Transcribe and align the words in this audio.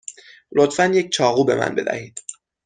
لطفا 0.55 0.85
یک 0.85 1.09
چاقو 1.09 1.45
به 1.45 1.55
من 1.55 1.75
بدهید. 1.75 2.19